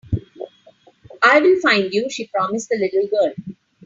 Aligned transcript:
"I 1.21 1.39
will 1.41 1.59
find 1.61 1.93
you.", 1.93 2.09
she 2.09 2.25
promised 2.25 2.69
the 2.69 2.79
little 2.79 3.07
girl. 3.07 3.35